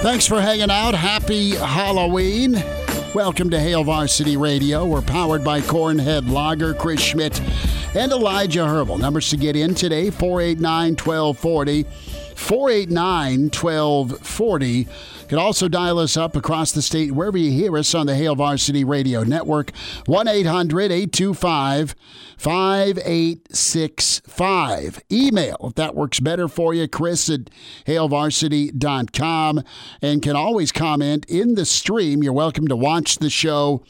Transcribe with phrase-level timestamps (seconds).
[0.00, 0.94] Thanks for hanging out.
[0.94, 2.52] Happy Halloween.
[3.14, 4.86] Welcome to Hail Varsity Radio.
[4.86, 7.40] We're powered by Cornhead Lager, Chris Schmidt,
[7.96, 9.00] and Elijah Herbel.
[9.00, 11.84] Numbers to get in today 489 1240.
[12.38, 14.68] 489 1240.
[14.68, 14.86] You
[15.28, 18.34] can also dial us up across the state wherever you hear us on the Hail
[18.36, 19.72] Varsity Radio Network.
[20.06, 21.94] 1 800 825
[22.38, 25.02] 5865.
[25.12, 27.50] Email, if that works better for you, Chris at
[27.86, 29.62] hailvarsity.com.
[30.00, 32.22] And can always comment in the stream.
[32.22, 33.82] You're welcome to watch the show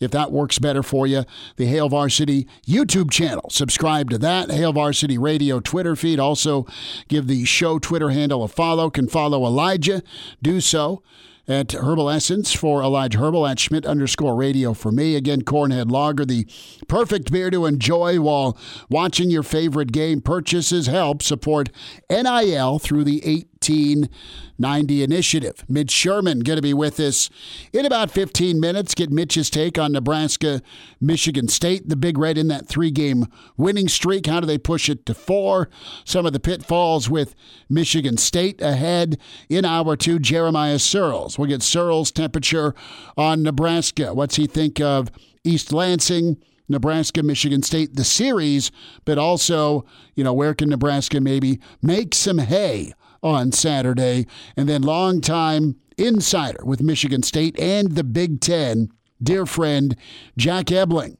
[0.00, 1.24] if that works better for you,
[1.56, 3.48] the Hail Varsity YouTube channel.
[3.50, 4.50] Subscribe to that.
[4.50, 6.18] Hail Varsity Radio Twitter feed.
[6.18, 6.66] Also,
[7.08, 8.90] give the show Twitter handle a follow.
[8.90, 10.02] Can follow Elijah.
[10.42, 11.02] Do so
[11.48, 15.14] at Herbal Essence for Elijah Herbel at Schmidt underscore radio for me.
[15.14, 16.46] Again, Cornhead Lager, the
[16.88, 18.58] perfect beer to enjoy while
[18.90, 20.20] watching your favorite game.
[20.20, 21.70] Purchases help support
[22.10, 25.64] NIL through the 1890 initiative.
[25.68, 27.30] Mitch Sherman going to be with us
[27.72, 28.94] in about 15 minutes.
[28.94, 30.62] Get Mitch's take on Nebraska,
[31.00, 34.26] Michigan State, the Big Red in that three game winning streak.
[34.26, 35.68] How do they push it to four?
[36.04, 37.34] Some of the pitfalls with
[37.68, 39.18] Michigan State ahead
[39.48, 40.18] in hour two.
[40.18, 41.38] Jeremiah Searles.
[41.38, 42.74] We'll get Searles' temperature
[43.16, 44.14] on Nebraska.
[44.14, 45.10] What's he think of
[45.44, 46.36] East Lansing?
[46.68, 48.70] Nebraska, Michigan State, the series,
[49.04, 52.92] but also, you know, where can Nebraska maybe make some hay
[53.26, 54.26] on Saturday?
[54.56, 58.88] And then longtime insider with Michigan State and the Big Ten,
[59.22, 59.96] dear friend
[60.36, 61.18] Jack Ebling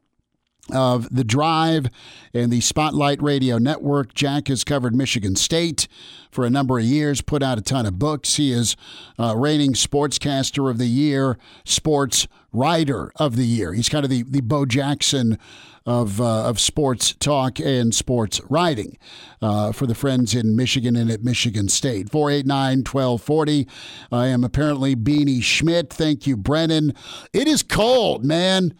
[0.72, 1.86] of The Drive
[2.34, 4.14] and the Spotlight Radio Network.
[4.14, 5.88] Jack has covered Michigan State
[6.30, 8.36] for a number of years, put out a ton of books.
[8.36, 8.76] He is
[9.18, 13.72] uh, reigning Sportscaster of the Year, Sports Writer of the Year.
[13.72, 15.38] He's kind of the, the Bo Jackson
[15.86, 18.98] of, uh, of sports talk and sports writing
[19.40, 22.10] uh, for the friends in Michigan and at Michigan State.
[22.10, 23.68] 489 1240.
[24.10, 25.92] I am apparently Beanie Schmidt.
[25.92, 26.92] Thank you, Brennan.
[27.32, 28.74] It is cold, man.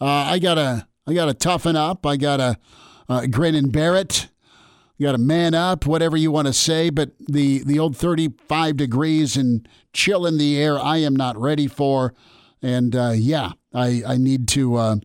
[0.00, 2.06] Uh, I got to I got to toughen up.
[2.06, 2.58] I got to
[3.08, 4.28] uh, grin and bear it.
[4.96, 6.90] You got to man up, whatever you want to say.
[6.90, 11.66] But the the old 35 degrees and chill in the air, I am not ready
[11.66, 12.14] for.
[12.62, 14.76] And uh, yeah, I I need to.
[14.76, 14.96] Uh,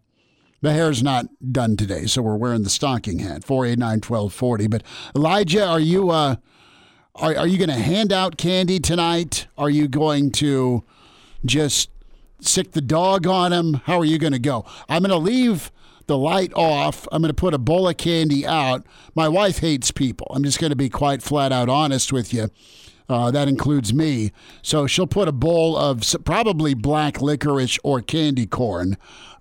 [0.61, 3.43] the hair's not done today, so we're wearing the stocking hat.
[3.43, 4.67] Four eight nine twelve forty.
[4.67, 4.83] But
[5.15, 6.37] Elijah, are you uh,
[7.15, 9.47] are are you going to hand out candy tonight?
[9.57, 10.83] Are you going to
[11.45, 11.89] just
[12.41, 13.75] sick the dog on him?
[13.85, 14.65] How are you going to go?
[14.89, 15.71] I'm going to leave
[16.07, 17.07] the light off.
[17.11, 18.85] I'm going to put a bowl of candy out.
[19.15, 20.27] My wife hates people.
[20.31, 22.49] I'm just going to be quite flat out honest with you.
[23.07, 24.31] Uh, that includes me.
[24.61, 28.97] So she'll put a bowl of probably black licorice or candy corn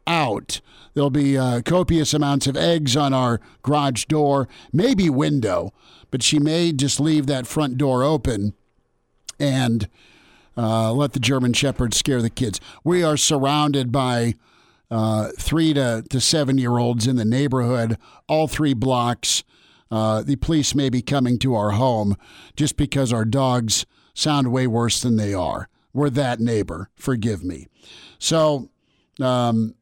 [0.07, 0.61] out.
[0.93, 5.73] There'll be uh, copious amounts of eggs on our garage door, maybe window,
[6.11, 8.55] but she may just leave that front door open
[9.41, 9.89] and
[10.57, 12.61] uh, let the German Shepherd scare the kids.
[12.85, 14.35] We are surrounded by
[14.95, 19.43] uh, three to, to seven year olds in the neighborhood, all three blocks.
[19.91, 22.17] Uh, the police may be coming to our home
[22.55, 25.69] just because our dogs sound way worse than they are.
[25.93, 26.91] We're that neighbor.
[26.95, 27.67] Forgive me.
[28.21, 28.71] So
[29.21, 29.75] um,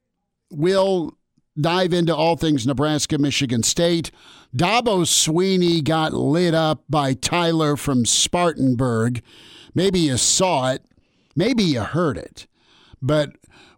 [0.50, 1.18] we'll
[1.60, 4.10] dive into all things Nebraska, Michigan State.
[4.56, 9.22] Dabo Swinney got lit up by Tyler from Spartanburg.
[9.74, 10.86] Maybe you saw it,
[11.36, 12.46] maybe you heard it.
[13.02, 13.32] But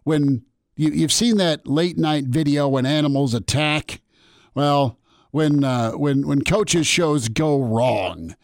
[0.05, 0.45] when
[0.75, 4.01] you, you've seen that late night video when animals attack,
[4.53, 4.97] well,
[5.31, 8.35] when uh, when when coaches shows go wrong,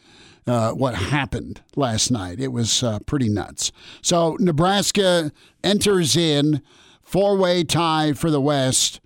[0.47, 2.39] uh, what happened last night?
[2.39, 3.71] It was uh, pretty nuts.
[4.01, 5.31] So Nebraska
[5.63, 6.61] enters in
[7.01, 8.99] four way tie for the West,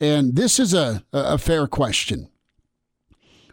[0.00, 2.28] and this is a a fair question.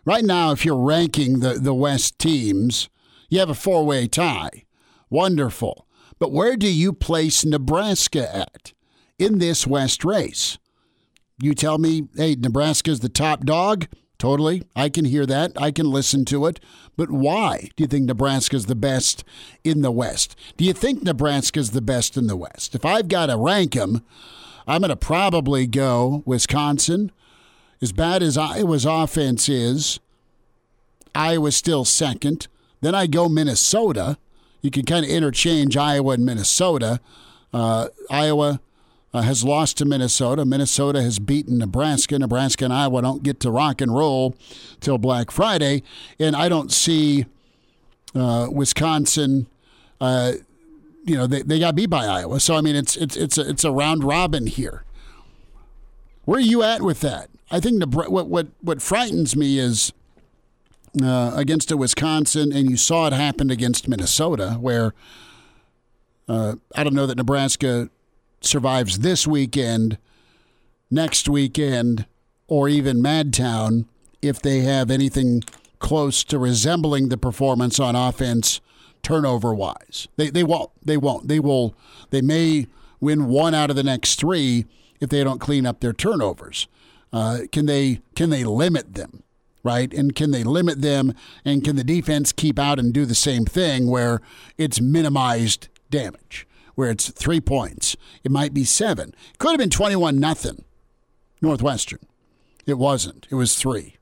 [0.05, 2.89] Right now, if you're ranking the the West teams,
[3.29, 4.65] you have a four way tie.
[5.09, 5.87] Wonderful.
[6.19, 8.73] But where do you place Nebraska at
[9.19, 10.57] in this West race?
[11.41, 13.87] You tell me, hey, Nebraska's the top dog.
[14.17, 14.63] Totally.
[14.75, 15.53] I can hear that.
[15.55, 16.59] I can listen to it.
[16.97, 19.23] But why do you think Nebraska's the best
[19.63, 20.35] in the West?
[20.57, 22.75] Do you think Nebraska's the best in the West?
[22.75, 24.03] If I've got to rank them,
[24.67, 27.13] I'm going to probably go Wisconsin.
[27.81, 30.01] As bad as Iowa's offense is,
[31.15, 32.47] Iowa's still second.
[32.81, 34.17] Then I go Minnesota.
[34.61, 36.99] You can kind of interchange Iowa and Minnesota.
[37.53, 38.59] Uh, Iowa
[39.13, 40.45] uh, has lost to Minnesota.
[40.45, 42.17] Minnesota has beaten Nebraska.
[42.19, 44.35] Nebraska and Iowa don't get to rock and roll
[44.79, 45.83] till Black Friday.
[46.19, 47.25] And I don't see
[48.15, 49.47] uh, Wisconsin.
[49.99, 50.33] Uh,
[51.05, 53.49] you know they, they got beat by Iowa, so I mean it's it's it's a,
[53.49, 54.83] it's a round robin here.
[56.25, 57.29] Where are you at with that?
[57.49, 59.91] I think the what what what frightens me is
[61.01, 64.93] uh, against a Wisconsin, and you saw it happen against Minnesota, where
[66.27, 67.89] uh, I don't know that Nebraska
[68.41, 69.97] survives this weekend,
[70.89, 72.05] next weekend,
[72.47, 73.85] or even Madtown
[74.21, 75.43] if they have anything
[75.79, 78.59] close to resembling the performance on offense
[79.01, 80.07] turnover wise.
[80.17, 80.71] They they won't.
[80.83, 81.27] They won't.
[81.27, 81.73] They will
[82.09, 82.67] they may
[82.99, 84.65] win one out of the next three
[84.99, 86.67] if they don't clean up their turnovers.
[87.11, 89.23] Uh, can they can they limit them?
[89.63, 89.93] Right?
[89.93, 91.13] And can they limit them
[91.43, 94.21] and can the defense keep out and do the same thing where
[94.57, 96.47] it's minimized damage?
[96.79, 97.97] Where it's three points.
[98.23, 99.09] It might be seven.
[99.33, 100.63] It could have been 21 nothing
[101.41, 101.99] Northwestern.
[102.65, 103.27] It wasn't.
[103.29, 103.97] It was three.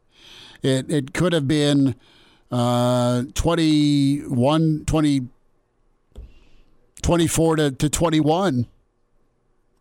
[0.61, 1.95] It, it could have been
[2.51, 5.27] uh, 21, 20,
[7.01, 8.67] 24 to, to 21.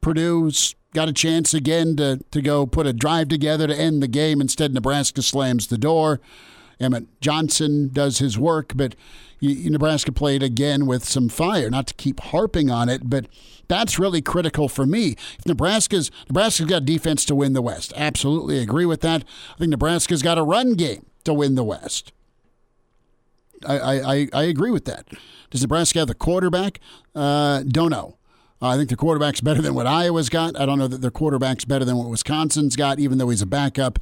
[0.01, 4.09] Purdue's got a chance again to, to go put a drive together to end the
[4.09, 4.41] game.
[4.41, 6.19] Instead, Nebraska slams the door.
[6.81, 8.95] Emmett Johnson does his work, but
[9.41, 11.71] Nebraska played again with some fire.
[11.71, 13.27] Not to keep harping on it, but
[13.69, 15.17] that's really critical for me.
[15.39, 19.25] If Nebraska's Nebraska's got defense to win the West, absolutely agree with that.
[19.55, 22.13] I think Nebraska's got a run game to win the West.
[23.67, 25.09] I I, I agree with that.
[25.51, 26.81] Does Nebraska have the quarterback?
[27.15, 28.17] Uh, don't know.
[28.61, 30.59] I think the quarterback's better than what Iowa's got.
[30.59, 33.47] I don't know that their quarterback's better than what Wisconsin's got, even though he's a
[33.47, 33.99] backup.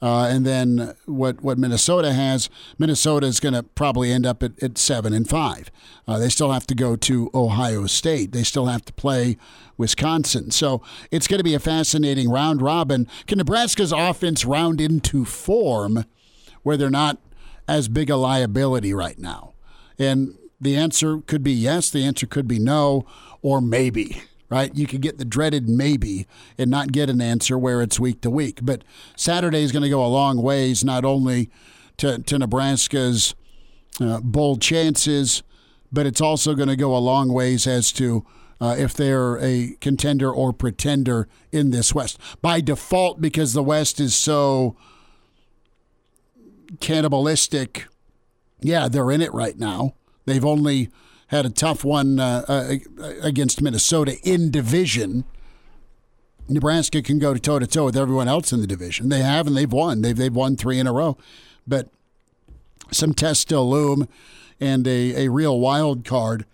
[0.00, 2.48] Uh, and then what what Minnesota has,
[2.78, 5.70] Minnesota is going to probably end up at, at seven and five.
[6.06, 8.32] Uh, they still have to go to Ohio State.
[8.32, 9.36] They still have to play
[9.76, 10.50] Wisconsin.
[10.50, 13.08] So it's going to be a fascinating round robin.
[13.26, 16.04] Can Nebraska's offense round into form
[16.62, 17.18] where they're not
[17.66, 19.54] as big a liability right now?
[19.98, 21.90] And the answer could be yes.
[21.90, 23.04] The answer could be no,
[23.42, 24.74] or maybe right?
[24.74, 28.30] You could get the dreaded maybe and not get an answer where it's week to
[28.30, 28.60] week.
[28.62, 28.82] But
[29.16, 31.50] Saturday is going to go a long ways, not only
[31.98, 33.34] to, to Nebraska's
[34.00, 35.42] uh, bold chances,
[35.92, 38.24] but it's also going to go a long ways as to
[38.60, 42.18] uh, if they're a contender or pretender in this West.
[42.42, 44.76] By default, because the West is so
[46.80, 47.86] cannibalistic,
[48.60, 49.94] yeah, they're in it right now.
[50.26, 50.90] They've only
[51.28, 52.74] had a tough one uh, uh,
[53.22, 55.24] against Minnesota in division.
[56.48, 59.10] Nebraska can go toe to toe with everyone else in the division.
[59.10, 60.02] They have, and they've won.
[60.02, 61.16] They've they've won three in a row,
[61.66, 61.88] but
[62.90, 64.08] some tests still loom,
[64.58, 66.46] and a, a real wild card.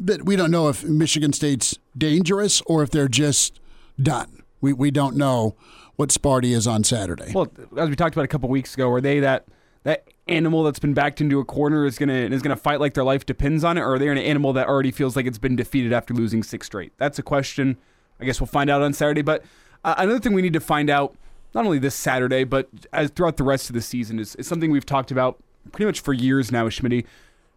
[0.00, 3.60] But we don't know if Michigan State's dangerous or if they're just
[4.02, 4.42] done.
[4.60, 5.54] We we don't know
[5.94, 7.30] what Sparty is on Saturday.
[7.32, 9.46] Well, as we talked about a couple weeks ago, are they that
[9.84, 13.04] that animal that's been backed into a corner is gonna is gonna fight like their
[13.04, 15.56] life depends on it, or are they an animal that already feels like it's been
[15.56, 16.92] defeated after losing six straight?
[16.96, 17.76] That's a question.
[18.20, 19.22] I guess we'll find out on Saturday.
[19.22, 19.44] But
[19.84, 21.14] uh, another thing we need to find out,
[21.54, 24.70] not only this Saturday, but as throughout the rest of the season, is, is something
[24.70, 25.38] we've talked about
[25.72, 27.06] pretty much for years now, Schmidt.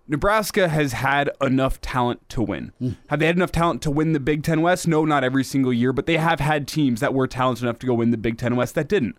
[0.09, 2.71] Nebraska has had enough talent to win.
[2.81, 2.95] Mm.
[3.07, 4.87] Have they had enough talent to win the Big Ten West?
[4.87, 7.85] No, not every single year, but they have had teams that were talented enough to
[7.85, 9.17] go win the Big Ten West that didn't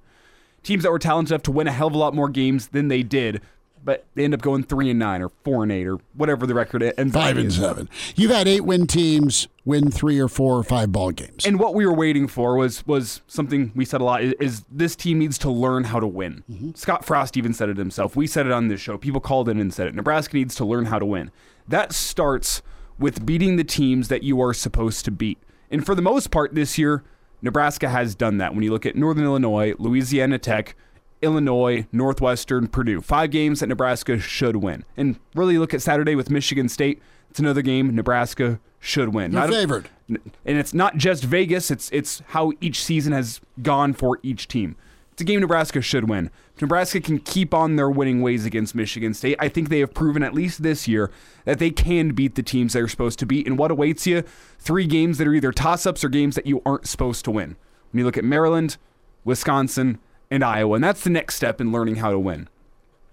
[0.68, 2.88] teams that were talented enough to win a hell of a lot more games than
[2.88, 3.40] they did,
[3.82, 6.54] but they end up going three and nine or four and eight or whatever the
[6.54, 7.88] record ends five and seven.
[8.16, 11.46] You've had eight win teams win three or four or five ball games.
[11.46, 14.64] And what we were waiting for was was something we said a lot is, is
[14.70, 16.44] this team needs to learn how to win.
[16.50, 16.72] Mm-hmm.
[16.74, 18.14] Scott Frost even said it himself.
[18.14, 18.98] We said it on this show.
[18.98, 19.94] People called in and said it.
[19.94, 21.30] Nebraska needs to learn how to win.
[21.66, 22.62] That starts
[22.98, 25.38] with beating the teams that you are supposed to beat.
[25.70, 27.04] And for the most part this year,
[27.42, 28.54] Nebraska has done that.
[28.54, 30.74] When you look at Northern Illinois, Louisiana Tech,
[31.22, 33.00] Illinois, Northwestern, Purdue.
[33.00, 34.84] Five games that Nebraska should win.
[34.96, 37.02] And really look at Saturday with Michigan State.
[37.30, 39.32] It's another game Nebraska should win.
[39.32, 39.90] You're not favored.
[40.10, 44.48] A, and it's not just Vegas, it's it's how each season has gone for each
[44.48, 44.76] team.
[45.18, 46.30] It's a game Nebraska should win.
[46.60, 50.22] Nebraska can keep on their winning ways against Michigan State, I think they have proven,
[50.22, 51.10] at least this year,
[51.44, 53.44] that they can beat the teams they're supposed to beat.
[53.44, 54.22] And what awaits you?
[54.60, 57.56] Three games that are either toss ups or games that you aren't supposed to win.
[57.90, 58.76] When you look at Maryland,
[59.24, 59.98] Wisconsin,
[60.30, 62.48] and Iowa, and that's the next step in learning how to win.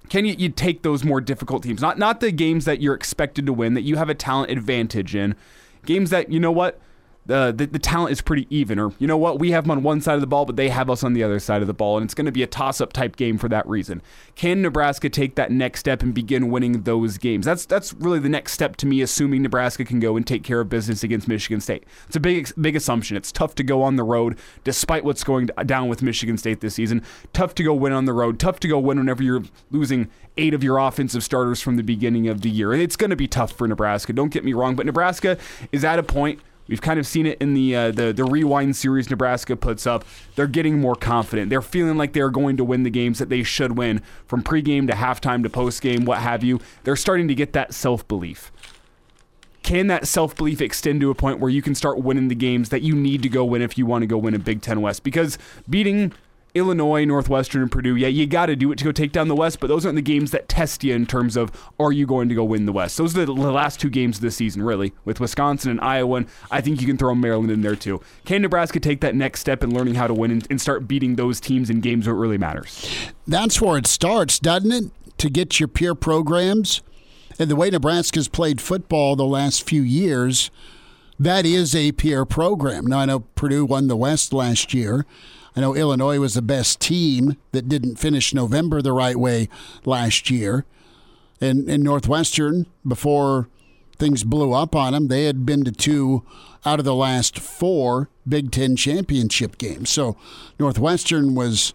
[0.07, 1.81] Can you, you take those more difficult teams?
[1.81, 5.15] Not not the games that you're expected to win, that you have a talent advantage
[5.15, 5.33] in.
[5.87, 6.79] Games that, you know what?
[7.25, 8.77] The, the, talent is pretty even.
[8.77, 10.69] Or you know what, we have them on one side of the ball, but they
[10.69, 12.47] have us on the other side of the ball, and it's going to be a
[12.47, 14.01] toss-up type game for that reason.
[14.35, 17.45] Can Nebraska take that next step and begin winning those games?
[17.45, 19.01] That's that's really the next step to me.
[19.01, 22.49] Assuming Nebraska can go and take care of business against Michigan State, it's a big
[22.61, 23.17] big assumption.
[23.17, 26.75] It's tough to go on the road despite what's going down with Michigan State this
[26.75, 27.01] season.
[27.33, 28.39] Tough to go win on the road.
[28.39, 32.27] Tough to go win whenever you're losing eight of your offensive starters from the beginning
[32.27, 32.73] of the year.
[32.73, 34.13] It's going to be tough for Nebraska.
[34.13, 35.37] Don't get me wrong, but Nebraska
[35.71, 38.75] is at a point We've kind of seen it in the, uh, the the rewind
[38.75, 40.03] series Nebraska puts up.
[40.35, 41.49] They're getting more confident.
[41.49, 44.87] They're feeling like they're going to win the games that they should win from pregame
[44.87, 46.59] to halftime to postgame, what have you.
[46.83, 48.51] They're starting to get that self belief.
[49.65, 52.69] Can that self belief extend to a point where you can start winning the games
[52.69, 54.81] that you need to go win if you want to go win a Big Ten
[54.81, 55.03] West?
[55.03, 55.37] Because
[55.69, 56.13] beating
[56.55, 59.35] Illinois, Northwestern, and Purdue, yeah, you got to do it to go take down the
[59.35, 62.29] West, but those aren't the games that test you in terms of are you going
[62.29, 62.97] to go win the West.
[62.97, 66.17] Those are the last two games of the season, really, with Wisconsin and Iowa.
[66.17, 68.01] And I think you can throw Maryland in there too.
[68.23, 71.17] Can Nebraska take that next step in learning how to win and, and start beating
[71.17, 73.11] those teams in games where it really matters?
[73.27, 74.85] That's where it starts, doesn't it?
[75.17, 76.81] To get your peer programs.
[77.37, 80.51] And the way Nebraska's played football the last few years,
[81.19, 82.85] that is a peer program.
[82.87, 85.05] Now, I know Purdue won the West last year.
[85.55, 89.47] I know Illinois was the best team that didn't finish November the right way
[89.85, 90.65] last year.
[91.39, 93.47] And in Northwestern, before
[93.97, 96.23] things blew up on them, they had been to two
[96.65, 99.89] out of the last four Big Ten championship games.
[99.89, 100.17] So
[100.59, 101.73] Northwestern was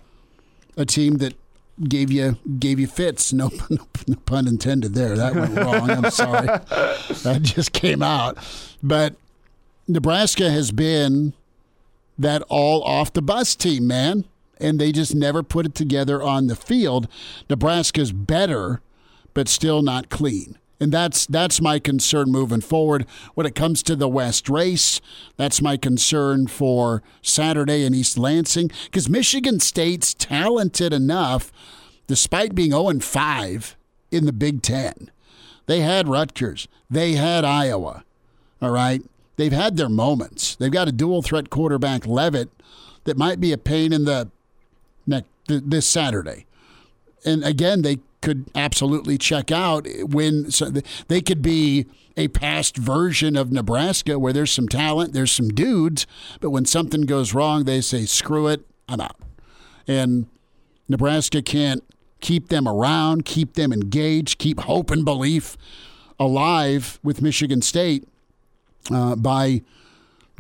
[0.76, 1.34] a team that
[1.88, 3.32] gave you gave you fits.
[3.32, 5.16] No, no, no pun intended there.
[5.16, 5.90] That went wrong.
[5.90, 6.46] I'm sorry.
[7.22, 8.38] that just came out.
[8.82, 9.14] But
[9.88, 11.32] Nebraska has been
[12.21, 14.25] that all off the bus team, man.
[14.61, 17.09] And they just never put it together on the field.
[17.49, 18.83] Nebraska's better,
[19.33, 20.59] but still not clean.
[20.79, 25.00] And that's that's my concern moving forward when it comes to the West race.
[25.37, 31.53] That's my concern for Saturday in East Lansing because Michigan State's talented enough,
[32.07, 33.77] despite being 0 5
[34.11, 35.11] in the Big Ten.
[35.67, 36.67] They had Rutgers.
[36.89, 38.05] They had Iowa.
[38.62, 39.03] All right
[39.40, 40.54] they've had their moments.
[40.56, 42.50] They've got a dual threat quarterback, Levitt,
[43.04, 44.30] that might be a pain in the
[45.06, 46.44] neck this Saturday.
[47.25, 50.70] And again, they could absolutely check out when so
[51.09, 51.87] they could be
[52.18, 56.06] a past version of Nebraska where there's some talent, there's some dudes,
[56.42, 59.16] but when something goes wrong, they say, screw it, I'm out.
[59.88, 60.26] And
[60.87, 61.82] Nebraska can't
[62.20, 65.56] keep them around, keep them engaged, keep hope and belief
[66.18, 68.06] alive with Michigan State
[68.90, 69.62] uh, by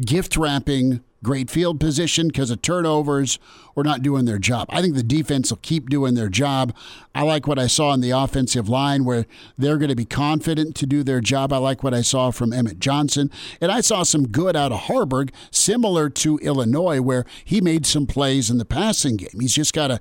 [0.00, 3.38] gift wrapping great field position because of turnovers
[3.76, 4.66] or not doing their job.
[4.70, 6.74] I think the defense will keep doing their job.
[7.14, 9.26] I like what I saw in the offensive line where
[9.58, 11.52] they're going to be confident to do their job.
[11.52, 13.30] I like what I saw from Emmett Johnson.
[13.60, 18.06] And I saw some good out of Haarberg, similar to Illinois, where he made some
[18.06, 19.40] plays in the passing game.
[19.40, 20.00] He's just got to.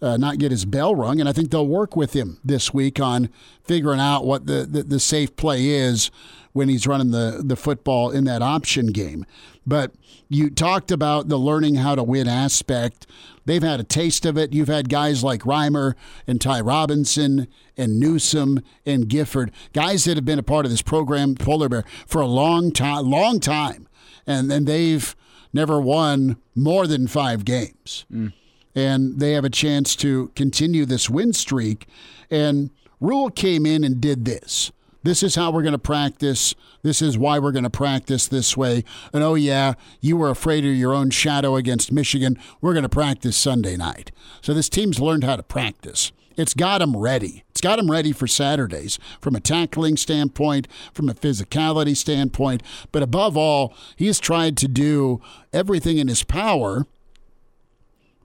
[0.00, 3.00] Uh, not get his bell rung, and I think they'll work with him this week
[3.00, 3.30] on
[3.64, 6.12] figuring out what the, the, the safe play is
[6.52, 9.26] when he's running the, the football in that option game.
[9.66, 9.92] But
[10.28, 13.06] you talked about the learning how to win aspect.
[13.44, 14.52] They've had a taste of it.
[14.52, 15.94] You've had guys like Reimer
[16.26, 20.82] and Ty Robinson and Newsome and Gifford, guys that have been a part of this
[20.82, 23.88] program, Polar Bear, for a long time, long time,
[24.26, 25.16] and and they've
[25.52, 28.32] never won more than five games, mm.
[28.78, 31.88] And they have a chance to continue this win streak.
[32.30, 32.70] And
[33.00, 34.70] Rhule came in and did this.
[35.02, 36.54] This is how we're going to practice.
[36.82, 38.84] This is why we're going to practice this way.
[39.12, 42.38] And oh, yeah, you were afraid of your own shadow against Michigan.
[42.60, 44.12] We're going to practice Sunday night.
[44.42, 46.12] So this team's learned how to practice.
[46.36, 47.42] It's got them ready.
[47.50, 52.62] It's got them ready for Saturdays from a tackling standpoint, from a physicality standpoint.
[52.92, 55.20] But above all, he's tried to do
[55.52, 56.86] everything in his power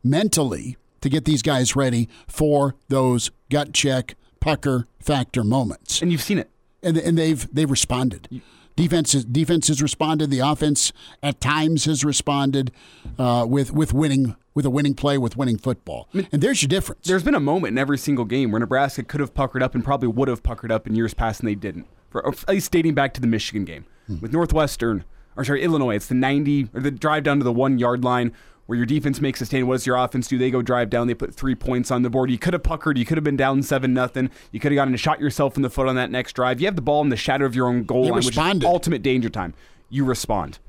[0.03, 6.01] mentally to get these guys ready for those gut check, pucker factor moments.
[6.01, 6.49] And you've seen it
[6.83, 8.41] and and they've they've responded.
[8.75, 10.29] Defense defense has responded.
[10.29, 10.91] The offense
[11.21, 12.71] at times has responded
[13.17, 16.07] uh, with with winning with a winning play with winning football.
[16.13, 17.07] And there's your difference.
[17.07, 19.83] There's been a moment in every single game where Nebraska could have puckered up and
[19.83, 21.87] probably would have puckered up in years past, and they didn't.
[22.09, 24.19] For at least dating back to the Michigan game hmm.
[24.19, 25.05] with Northwestern
[25.35, 25.95] or sorry Illinois.
[25.95, 28.31] It's the 90 or the drive down to the one yard line
[28.65, 29.67] where your defense makes a stand.
[29.67, 30.37] What does your offense do?
[30.37, 31.07] They go drive down.
[31.07, 32.31] They put three points on the board.
[32.31, 32.97] You could have puckered.
[32.97, 34.29] You could have been down seven nothing.
[34.51, 36.61] You could have gotten a shot yourself in the foot on that next drive.
[36.61, 38.55] You have the ball in the shadow of your own goal They line, responded.
[38.59, 39.53] which is ultimate danger time.
[39.89, 40.59] You respond.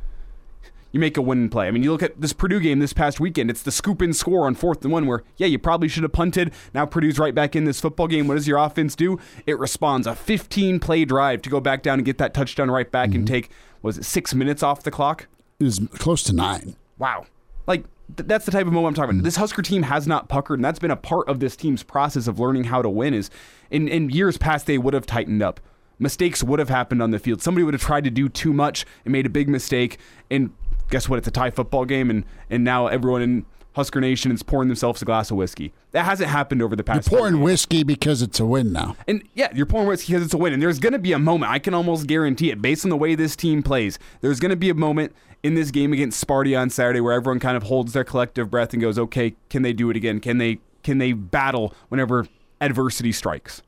[0.93, 1.67] You make a winning play.
[1.67, 3.51] I mean, you look at this Purdue game this past weekend.
[3.51, 6.13] It's the scoop and score on fourth and one, where yeah, you probably should have
[6.13, 6.53] punted.
[6.73, 8.29] Now Purdue's right back in this football game.
[8.29, 9.19] What does your offense do?
[9.45, 12.89] It responds a 15 play drive to go back down and get that touchdown right
[12.89, 13.35] back and mm-hmm.
[13.35, 13.51] take
[13.83, 15.27] was it six minutes off the clock?
[15.59, 16.77] It was close to nine.
[16.97, 17.27] Wow.
[17.67, 17.85] Like,
[18.17, 19.23] th- that's the type of moment I'm talking about.
[19.23, 19.25] Mm.
[19.25, 22.27] This Husker team has not puckered, and that's been a part of this team's process
[22.27, 23.15] of learning how to win.
[23.15, 23.31] Is
[23.71, 25.61] in, in years past, they would have tightened up.
[25.99, 27.41] Mistakes would have happened on the field.
[27.41, 29.99] Somebody would have tried to do too much and made a big mistake.
[30.31, 30.51] And
[30.91, 31.19] guess what?
[31.19, 35.03] It's a tie football game, and, and now everyone in Husker Nation is pouring themselves
[35.03, 35.73] a glass of whiskey.
[35.91, 37.11] That hasn't happened over the past.
[37.11, 38.97] You're pouring whiskey because it's a win now.
[39.09, 40.53] And yeah, you're pouring whiskey because it's a win.
[40.53, 42.97] And there's going to be a moment, I can almost guarantee it, based on the
[42.97, 43.99] way this team plays.
[44.21, 47.41] There's going to be a moment in this game against Sparty on Saturday where everyone
[47.41, 50.21] kind of holds their collective breath and goes, okay, can they do it again?
[50.21, 52.29] Can they can they battle whenever
[52.61, 53.63] adversity strikes?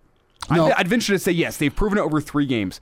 [0.50, 0.66] No.
[0.66, 1.56] I'd, I'd venture to say yes.
[1.56, 2.80] They've proven it over three games.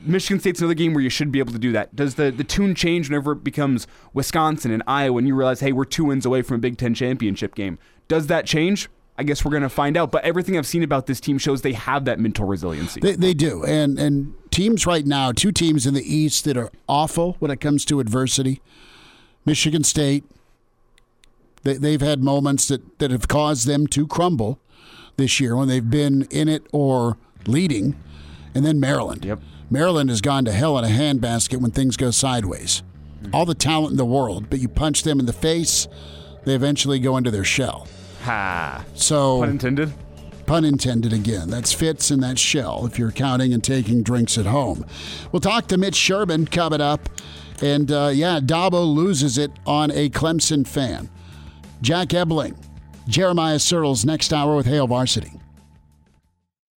[0.00, 1.96] Michigan State's another game where you should be able to do that.
[1.96, 5.72] Does the, the tune change whenever it becomes Wisconsin and Iowa and you realize, hey,
[5.72, 7.78] we're two wins away from a Big Ten championship game?
[8.08, 8.88] Does that change?
[9.18, 10.12] I guess we're going to find out.
[10.12, 13.00] But everything I've seen about this team shows they have that mental resiliency.
[13.00, 13.64] They, they do.
[13.64, 17.60] And and teams right now, two teams in the East that are awful when it
[17.60, 18.60] comes to adversity.
[19.44, 20.24] Michigan State.
[21.62, 24.60] They, they've had moments that, that have caused them to crumble
[25.16, 27.96] this year when they've been in it or leading.
[28.54, 29.24] And then Maryland.
[29.24, 29.40] Yep.
[29.70, 32.82] Maryland has gone to hell in a handbasket when things go sideways.
[33.32, 35.88] All the talent in the world, but you punch them in the face,
[36.44, 37.88] they eventually go into their shell.
[38.22, 38.84] ha.
[38.94, 39.92] So Pun intended.
[40.46, 41.50] Pun intended again.
[41.50, 44.86] That's Fitz in that Shell if you're counting and taking drinks at home.
[45.32, 47.08] We'll talk to Mitch Sherman coming up.
[47.60, 51.10] And uh, yeah, Dabo loses it on a Clemson fan.
[51.80, 52.56] Jack Ebling,
[53.08, 55.32] Jeremiah Searles next hour with Hail Varsity.